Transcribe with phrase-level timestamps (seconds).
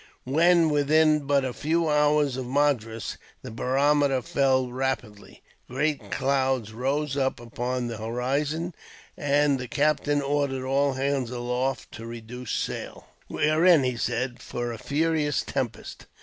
[0.25, 5.43] When within but a few hours of Madras, the barometer fell rapidly.
[5.69, 8.73] Great clouds rose up upon the horizon,
[9.15, 13.09] and the captain ordered all hands aloft to reduce sail.
[13.29, 16.07] "We are in," he said, "for a furious tempest.